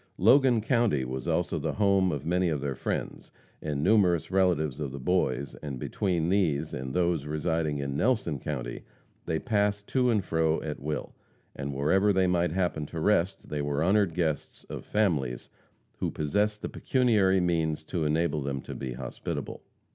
[0.17, 3.29] Logan county was also the home of many of their friends,
[3.61, 8.81] and numerous relatives of the boys, and between these and those residing in Nelson county,
[9.27, 11.13] they passed to and fro at will,
[11.55, 15.51] and wherever they might happen to rest, they were honored guests of families
[15.99, 19.61] who possessed the pecuniary means to enable them to be hospitable.